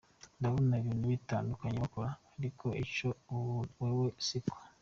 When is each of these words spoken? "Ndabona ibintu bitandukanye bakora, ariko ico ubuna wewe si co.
"Ndabona 0.39 0.73
ibintu 0.81 1.05
bitandukanye 1.13 1.77
bakora, 1.83 2.09
ariko 2.37 2.65
ico 2.83 3.09
ubuna 3.33 3.89
wewe 3.95 4.07
si 4.27 4.37
co. 4.45 4.55